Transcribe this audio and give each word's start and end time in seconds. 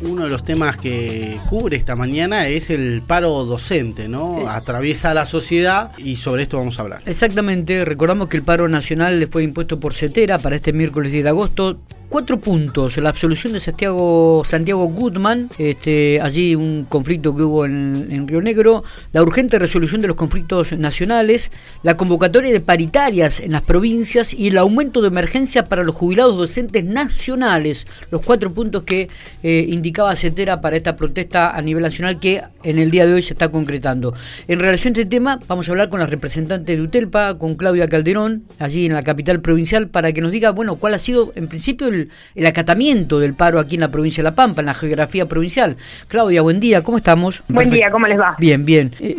Uno 0.00 0.24
de 0.24 0.30
los 0.30 0.44
temas 0.44 0.78
que 0.78 1.38
cubre 1.48 1.76
esta 1.76 1.96
mañana 1.96 2.46
es 2.46 2.70
el 2.70 3.02
paro 3.04 3.44
docente, 3.44 4.08
¿no? 4.08 4.48
Atraviesa 4.48 5.12
la 5.12 5.26
sociedad 5.26 5.90
y 5.98 6.16
sobre 6.16 6.44
esto 6.44 6.58
vamos 6.58 6.78
a 6.78 6.82
hablar. 6.82 7.02
Exactamente, 7.04 7.84
recordamos 7.84 8.28
que 8.28 8.36
el 8.36 8.44
paro 8.44 8.68
nacional 8.68 9.18
le 9.18 9.26
fue 9.26 9.42
impuesto 9.42 9.80
por 9.80 9.94
CETERA 9.94 10.38
para 10.38 10.54
este 10.54 10.72
miércoles 10.72 11.10
10 11.10 11.24
de 11.24 11.30
agosto. 11.30 11.80
Cuatro 12.08 12.40
puntos, 12.40 12.96
la 12.96 13.10
absolución 13.10 13.52
de 13.52 13.60
Santiago, 13.60 14.42
Santiago 14.42 14.86
Goodman, 14.86 15.50
este, 15.58 16.22
allí 16.22 16.54
un 16.54 16.86
conflicto 16.88 17.36
que 17.36 17.42
hubo 17.42 17.66
en, 17.66 18.08
en, 18.10 18.26
Río 18.26 18.40
Negro, 18.40 18.82
la 19.12 19.22
urgente 19.22 19.58
resolución 19.58 20.00
de 20.00 20.08
los 20.08 20.16
conflictos 20.16 20.72
nacionales, 20.72 21.52
la 21.82 21.98
convocatoria 21.98 22.50
de 22.50 22.60
paritarias 22.60 23.40
en 23.40 23.52
las 23.52 23.60
provincias 23.60 24.32
y 24.32 24.48
el 24.48 24.56
aumento 24.56 25.02
de 25.02 25.08
emergencia 25.08 25.64
para 25.64 25.82
los 25.82 25.94
jubilados 25.94 26.38
docentes 26.38 26.82
nacionales, 26.82 27.86
los 28.10 28.22
cuatro 28.22 28.54
puntos 28.54 28.84
que 28.84 29.10
eh, 29.42 29.66
indicaba 29.68 30.16
CETERA 30.16 30.62
para 30.62 30.76
esta 30.76 30.96
protesta 30.96 31.50
a 31.54 31.60
nivel 31.60 31.82
nacional 31.82 32.18
que 32.18 32.42
en 32.62 32.78
el 32.78 32.90
día 32.90 33.06
de 33.06 33.12
hoy 33.12 33.22
se 33.22 33.34
está 33.34 33.50
concretando. 33.50 34.14
En 34.48 34.60
relación 34.60 34.94
a 34.96 35.00
este 35.00 35.10
tema, 35.10 35.40
vamos 35.46 35.68
a 35.68 35.72
hablar 35.72 35.90
con 35.90 36.00
la 36.00 36.06
representante 36.06 36.74
de 36.74 36.80
UTELPA, 36.80 37.36
con 37.36 37.54
Claudia 37.54 37.86
Calderón, 37.86 38.44
allí 38.58 38.86
en 38.86 38.94
la 38.94 39.02
capital 39.02 39.42
provincial, 39.42 39.88
para 39.88 40.10
que 40.14 40.22
nos 40.22 40.32
diga, 40.32 40.52
bueno, 40.52 40.76
cuál 40.76 40.94
ha 40.94 40.98
sido 40.98 41.32
en 41.34 41.48
principio 41.48 41.88
el 41.88 41.97
el, 42.34 42.46
acatamiento 42.46 43.18
del 43.18 43.34
paro 43.34 43.58
aquí 43.58 43.74
en 43.74 43.82
la 43.82 43.90
provincia 43.90 44.22
de 44.22 44.30
La 44.30 44.34
Pampa, 44.34 44.60
en 44.60 44.66
la 44.66 44.74
geografía 44.74 45.26
provincial. 45.26 45.76
Claudia, 46.08 46.42
buen 46.42 46.60
día, 46.60 46.82
¿cómo 46.82 46.98
estamos? 46.98 47.42
Buen 47.48 47.70
día, 47.70 47.90
¿cómo 47.90 48.06
les 48.06 48.18
va? 48.18 48.36
Bien, 48.38 48.64
bien. 48.64 48.92
Eh, 49.00 49.16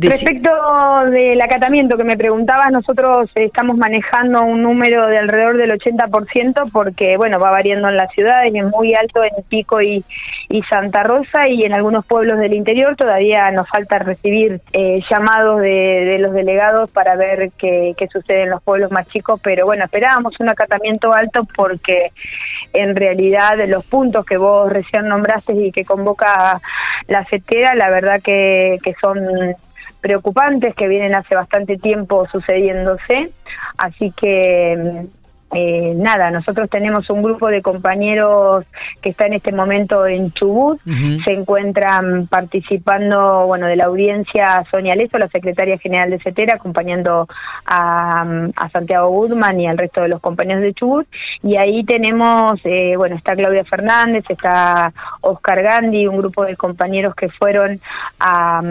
Respecto 0.00 0.50
del 1.10 1.40
acatamiento 1.40 1.96
que 1.96 2.04
me 2.04 2.16
preguntabas, 2.16 2.70
nosotros 2.70 3.30
estamos 3.34 3.76
manejando 3.76 4.42
un 4.42 4.62
número 4.62 5.06
de 5.06 5.18
alrededor 5.18 5.56
del 5.56 5.70
80% 5.72 6.70
porque, 6.72 7.16
bueno, 7.16 7.38
va 7.38 7.50
variando 7.50 7.88
en 7.88 7.96
la 7.96 8.06
ciudad, 8.08 8.44
es 8.46 8.52
muy 8.66 8.94
alto 8.94 9.22
en 9.22 9.30
Pico 9.48 9.80
y, 9.80 10.04
y 10.52 10.62
Santa 10.64 11.02
Rosa 11.02 11.48
y 11.48 11.64
en 11.64 11.72
algunos 11.72 12.04
pueblos 12.04 12.38
del 12.38 12.52
interior 12.52 12.94
todavía 12.94 13.50
nos 13.52 13.66
falta 13.70 13.98
recibir 13.98 14.60
eh, 14.74 15.00
llamados 15.10 15.62
de, 15.62 16.18
los 16.20 16.34
delegados 16.34 16.90
para 16.90 17.16
ver 17.16 17.52
qué, 17.56 17.94
qué 17.96 18.06
sucede 18.08 18.42
en 18.42 18.50
los 18.50 18.62
pueblos 18.62 18.90
más 18.90 19.08
chicos, 19.08 19.40
pero 19.42 19.64
bueno, 19.64 19.86
esperábamos 19.86 20.38
un 20.40 20.50
acatamiento 20.50 21.14
alto 21.14 21.46
porque 21.56 22.12
en 22.74 22.94
realidad 22.94 23.58
los 23.66 23.86
puntos 23.86 24.26
que 24.26 24.36
vos 24.36 24.70
recién 24.70 25.08
nombraste 25.08 25.54
y 25.54 25.72
que 25.72 25.86
convoca 25.86 26.60
la 27.08 27.24
CETERA, 27.24 27.74
la 27.74 27.88
verdad 27.88 28.20
que, 28.22 28.78
que 28.84 28.94
son 29.00 29.56
preocupantes, 30.02 30.74
que 30.74 30.86
vienen 30.86 31.14
hace 31.14 31.34
bastante 31.34 31.78
tiempo 31.78 32.28
sucediéndose, 32.30 33.30
así 33.78 34.12
que 34.14 35.06
eh, 35.54 35.92
nada, 35.94 36.30
nosotros 36.30 36.70
tenemos 36.70 37.10
un 37.10 37.22
grupo 37.22 37.48
de 37.48 37.60
compañeros 37.60 38.64
que 39.02 39.10
está 39.10 39.26
en 39.26 39.34
este 39.34 39.52
momento 39.52 40.06
en 40.06 40.32
Chubut, 40.32 40.80
se 41.24 41.32
encuentran 41.32 42.26
participando, 42.26 43.46
bueno, 43.46 43.66
de 43.66 43.76
la 43.76 43.84
audiencia 43.84 44.64
Sonia 44.70 44.94
Leso, 44.94 45.18
la 45.18 45.28
secretaria 45.28 45.76
general 45.76 46.08
de 46.08 46.20
CETERA, 46.20 46.54
acompañando 46.54 47.28
a, 47.66 48.24
Santiago 48.72 49.10
Goodman 49.10 49.60
y 49.60 49.66
al 49.66 49.76
resto 49.76 50.00
de 50.00 50.08
los 50.08 50.20
compañeros 50.20 50.62
de 50.62 50.72
Chubut, 50.72 51.06
y 51.42 51.56
ahí 51.56 51.84
tenemos, 51.84 52.58
eh, 52.64 52.94
bueno, 52.96 53.16
está 53.16 53.36
Claudia 53.36 53.64
Fernández, 53.64 54.24
está 54.28 54.92
Oscar 55.20 55.62
Gandhi, 55.62 56.06
un 56.06 56.16
grupo 56.16 56.44
de 56.46 56.56
compañeros 56.56 57.14
que 57.14 57.28
fueron 57.28 57.78
a, 58.18 58.62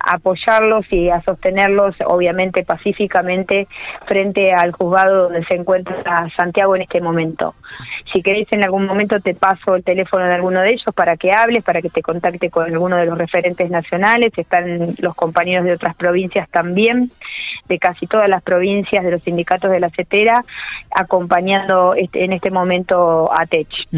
a 0.00 0.12
apoyarlos 0.14 0.90
y 0.90 1.10
a 1.10 1.20
sostenerlos, 1.20 1.94
obviamente 2.06 2.64
pacíficamente, 2.64 3.68
frente 4.06 4.54
al 4.54 4.72
juzgado 4.72 5.24
donde 5.24 5.44
se 5.44 5.56
encuentra 5.56 6.21
Santiago 6.30 6.76
en 6.76 6.82
este 6.82 7.00
momento. 7.00 7.54
Si 8.12 8.22
querés 8.22 8.46
en 8.52 8.62
algún 8.64 8.86
momento 8.86 9.20
te 9.20 9.34
paso 9.34 9.74
el 9.74 9.84
teléfono 9.84 10.24
de 10.24 10.34
alguno 10.34 10.60
de 10.60 10.72
ellos 10.72 10.94
para 10.94 11.16
que 11.16 11.32
hables, 11.32 11.64
para 11.64 11.80
que 11.80 11.90
te 11.90 12.02
contacte 12.02 12.50
con 12.50 12.66
alguno 12.66 12.96
de 12.96 13.06
los 13.06 13.16
referentes 13.16 13.70
nacionales, 13.70 14.32
están 14.36 14.94
los 14.98 15.14
compañeros 15.14 15.64
de 15.64 15.72
otras 15.72 15.94
provincias 15.96 16.48
también, 16.50 17.10
de 17.68 17.78
casi 17.78 18.06
todas 18.06 18.28
las 18.28 18.42
provincias, 18.42 19.04
de 19.04 19.10
los 19.10 19.22
sindicatos 19.22 19.70
de 19.70 19.80
la 19.80 19.88
CETERA, 19.88 20.44
acompañando 20.94 21.94
este, 21.94 22.24
en 22.24 22.32
este 22.32 22.50
momento 22.50 23.30
a 23.32 23.46
TECH. 23.46 23.88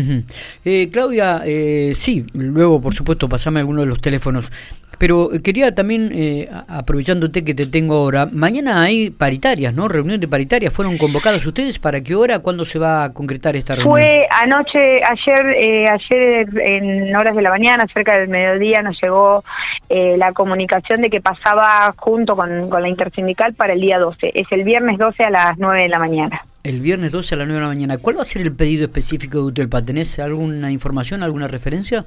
Eh, 0.65 0.91
Claudia, 0.93 1.43
eh, 1.45 1.93
sí, 1.95 2.25
luego 2.35 2.81
por 2.81 2.95
supuesto 2.95 3.29
pasame 3.29 3.61
alguno 3.61 3.81
de 3.81 3.87
los 3.87 4.01
teléfonos. 4.01 4.51
Pero 4.99 5.31
quería 5.43 5.75
también, 5.75 6.11
eh, 6.15 6.49
aprovechándote 6.69 7.45
que 7.45 7.55
te 7.55 7.67
tengo 7.67 7.97
ahora, 7.97 8.29
mañana 8.31 8.83
hay 8.83 9.11
paritarias, 9.11 9.75
¿no? 9.75 9.89
Reunión 9.89 10.21
de 10.21 10.29
paritarias. 10.29 10.73
¿Fueron 10.73 10.99
convocados 10.99 11.45
ustedes? 11.45 11.79
¿Para 11.79 12.01
qué 12.15 12.17
hora? 12.17 12.39
¿Cuándo 12.39 12.65
se 12.65 12.79
va 12.79 13.03
a 13.03 13.13
concretar 13.13 13.57
esta 13.57 13.75
reunión? 13.75 13.93
Fue 13.93 14.29
anoche, 14.31 15.03
ayer, 15.03 15.51
eh, 15.59 15.89
ayer 15.89 16.47
en 16.61 17.17
horas 17.17 17.35
de 17.35 17.43
la 17.43 17.51
mañana, 17.51 17.87
cerca 17.93 18.17
del 18.17 18.29
mediodía, 18.29 18.83
nos 18.83 19.01
llegó 19.03 19.43
eh, 19.89 20.17
la 20.17 20.33
comunicación 20.33 21.01
de 21.01 21.11
que 21.11 21.21
pasaba 21.21 21.93
junto 21.97 22.37
con, 22.37 22.71
con 22.71 22.83
la 22.83 22.89
intersindical 22.89 23.55
para 23.55 23.73
el 23.73 23.81
día 23.81 23.99
12. 23.99 24.31
Es 24.33 24.47
el 24.53 24.63
viernes 24.63 24.97
12 24.97 25.25
a 25.25 25.31
las 25.31 25.59
9 25.59 25.83
de 25.83 25.89
la 25.89 25.99
mañana. 25.99 26.41
El 26.63 26.81
viernes 26.81 27.11
12 27.11 27.35
a 27.35 27.39
las 27.39 27.49
9 27.49 27.61
de 27.61 27.67
la 27.67 27.75
mañana. 27.75 27.99
¿Cuál 27.99 28.17
va 28.17 28.23
a 28.23 28.25
ser 28.25 28.43
el 28.43 28.55
pedido 28.55 28.85
específico 28.85 29.39
de 29.39 29.45
UTELPA? 29.47 29.83
¿Tenés 29.83 30.21
alguna 30.21 30.71
información, 30.71 31.25
alguna 31.25 31.49
referencia? 31.49 32.05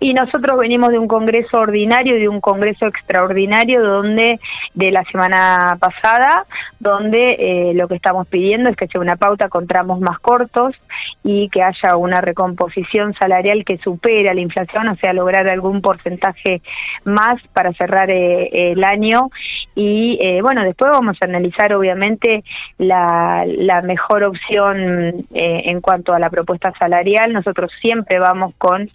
Y 0.00 0.14
nosotros 0.14 0.58
venimos 0.58 0.90
de 0.90 0.98
un 0.98 1.06
congreso 1.06 1.58
ordinario 1.58 2.16
y 2.16 2.20
de 2.20 2.28
un 2.28 2.40
congreso 2.40 2.86
extraordinario 2.86 3.82
donde 3.82 4.40
de 4.74 4.90
la 4.90 5.04
semana 5.04 5.76
pasada 5.78 6.46
donde 6.80 7.36
eh, 7.38 7.74
lo 7.74 7.86
que 7.86 7.96
estamos 7.96 8.26
pidiendo 8.26 8.70
es 8.70 8.76
que 8.76 8.86
sea 8.88 9.00
una 9.00 9.16
pauta 9.16 9.50
con 9.50 9.66
tramos 9.66 10.00
más 10.00 10.18
cortos 10.18 10.74
y 11.22 11.50
que 11.50 11.62
haya 11.62 11.96
una 11.96 12.22
recomposición 12.22 13.12
salarial 13.14 13.64
que 13.66 13.76
supere 13.76 14.34
la 14.34 14.40
inflación, 14.40 14.88
o 14.88 14.96
sea, 14.96 15.12
lograr 15.12 15.46
algún 15.48 15.82
porcentaje 15.82 16.62
más 17.04 17.36
para 17.52 17.72
cerrar 17.74 18.10
eh, 18.10 18.72
el 18.72 18.82
año 18.82 19.30
y 19.74 20.18
eh, 20.20 20.40
bueno, 20.42 20.64
después 20.64 20.90
vamos 20.90 21.16
a 21.20 21.26
analizar 21.26 21.72
obviamente 21.74 22.44
la, 22.78 23.44
la 23.46 23.82
mejor 23.82 24.24
opción 24.24 25.26
en 25.32 25.80
cuanto 25.80 26.12
a 26.12 26.18
la 26.18 26.30
propuesta 26.30 26.72
salarial. 26.78 27.32
Nosotros 27.32 27.70
siempre 27.80 28.18
vamos 28.18 28.54
con 28.58 28.90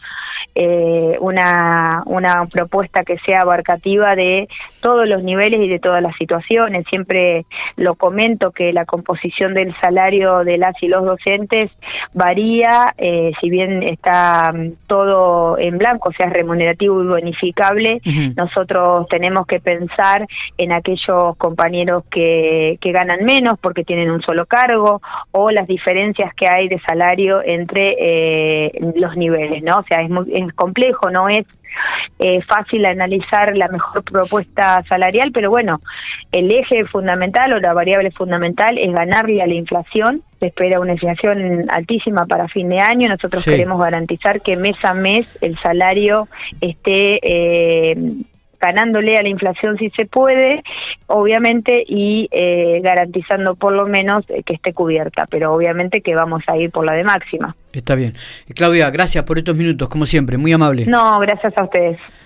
eh, 0.58 1.18
una, 1.20 2.02
una 2.06 2.46
propuesta 2.46 3.04
que 3.04 3.18
sea 3.26 3.40
abarcativa 3.42 4.16
de 4.16 4.48
todos 4.80 5.06
los 5.06 5.22
niveles 5.22 5.60
y 5.60 5.68
de 5.68 5.80
todas 5.80 6.02
las 6.02 6.16
situaciones. 6.16 6.86
Siempre 6.90 7.46
lo 7.76 7.96
comento 7.96 8.52
que 8.52 8.72
la 8.72 8.86
composición 8.86 9.54
del 9.54 9.76
salario 9.82 10.46
de 10.46 10.58
las 10.58 10.82
y 10.82 10.88
los 10.88 11.04
docentes 11.04 11.72
varía, 12.14 12.94
eh, 12.98 13.34
si 13.42 13.50
bien 13.50 13.84
está 13.84 14.54
mm, 14.54 14.88
todo 14.88 15.58
en 15.58 15.78
blanco, 15.78 16.08
o 16.08 16.14
sea, 16.14 16.30
remunerativo 16.30 17.04
y 17.04 17.08
bonificable, 17.08 18.02
nosotros 18.38 19.08
tenemos 19.10 19.46
que 19.48 19.60
pensar 19.60 20.26
en 20.58 20.65
aquellos 20.72 21.36
compañeros 21.38 22.04
que, 22.10 22.78
que 22.82 22.92
ganan 22.92 23.24
menos 23.24 23.60
porque 23.60 23.84
tienen 23.84 24.12
un 24.12 24.22
solo 24.22 24.46
cargo 24.46 25.02
o 25.32 25.52
las 25.52 25.68
diferencias 25.68 26.34
que 26.36 26.48
hay 26.48 26.68
de 26.68 26.80
salario 26.82 27.42
entre 27.44 27.96
eh, 28.00 28.72
los 28.96 29.16
niveles, 29.18 29.64
¿no? 29.64 29.80
O 29.80 29.84
sea, 29.84 30.02
es 30.02 30.10
muy, 30.10 30.26
complejo, 30.56 31.10
no 31.10 31.30
es 31.30 31.46
eh, 32.20 32.42
fácil 32.44 32.86
analizar 32.86 33.56
la 33.56 33.68
mejor 33.68 34.04
propuesta 34.04 34.84
salarial, 34.88 35.32
pero 35.34 35.50
bueno, 35.50 35.82
el 36.32 36.52
eje 36.52 36.86
fundamental 36.86 37.54
o 37.54 37.60
la 37.60 37.74
variable 37.74 38.12
fundamental 38.12 38.78
es 38.78 38.94
ganarle 38.94 39.42
a 39.42 39.48
la 39.48 39.54
inflación. 39.54 40.22
Se 40.40 40.48
espera 40.48 40.80
una 40.80 40.94
inflación 40.94 41.66
altísima 41.70 42.26
para 42.26 42.48
fin 42.48 42.70
de 42.70 42.80
año. 42.80 43.10
Nosotros 43.10 43.44
queremos 43.44 43.82
garantizar 43.82 44.42
que 44.42 44.56
mes 44.56 44.78
a 44.84 44.94
mes 44.94 45.28
el 45.42 45.58
salario 45.60 46.28
esté 46.62 47.20
eh, 47.22 47.96
ganándole 48.66 49.18
a 49.18 49.22
la 49.22 49.30
inflación 49.30 49.78
si 49.78 49.90
se 49.92 50.06
puede, 50.06 50.64
obviamente, 51.08 51.84
y 51.88 52.28
eh, 52.32 52.82
garantizando 52.84 53.56
por 53.56 53.74
lo 53.74 53.86
menos 53.86 54.26
que 54.26 54.54
esté 54.54 54.74
cubierta, 54.74 55.28
pero 55.30 55.54
obviamente 55.54 56.02
que 56.02 56.16
vamos 56.16 56.44
a 56.48 56.58
ir 56.58 56.72
por 56.72 56.86
la 56.86 56.94
de 56.94 57.04
máxima. 57.04 57.56
Está 57.74 57.96
bien. 57.96 58.14
Claudia, 58.56 58.90
gracias 58.90 59.24
por 59.26 59.38
estos 59.38 59.56
minutos, 59.56 59.90
como 59.90 60.06
siempre, 60.06 60.38
muy 60.38 60.54
amable. 60.54 60.86
No, 60.88 61.20
gracias 61.20 61.54
a 61.58 61.64
ustedes. 61.64 61.98